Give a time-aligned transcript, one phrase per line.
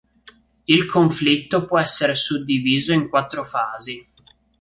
[0.67, 4.03] Il conflitto può essere suddiviso in quattro fasi.